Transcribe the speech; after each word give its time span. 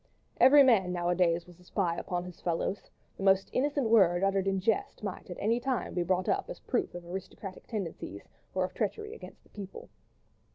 Every 0.39 0.63
man 0.63 0.91
nowadays 0.91 1.45
was 1.45 1.59
a 1.59 1.63
spy 1.63 1.95
upon 1.95 2.23
his 2.23 2.41
fellows: 2.41 2.89
the 3.17 3.21
most 3.23 3.51
innocent 3.53 3.87
word 3.87 4.23
uttered 4.23 4.47
in 4.47 4.59
jest 4.59 5.03
might 5.03 5.29
at 5.29 5.37
any 5.39 5.59
time 5.59 5.93
be 5.93 6.01
brought 6.01 6.27
up 6.27 6.49
as 6.49 6.57
a 6.57 6.61
proof 6.63 6.95
of 6.95 7.05
aristocratic 7.05 7.67
tendencies, 7.67 8.23
or 8.55 8.63
of 8.63 8.73
treachery 8.73 9.13
against 9.13 9.43
the 9.43 9.49
people. 9.49 9.89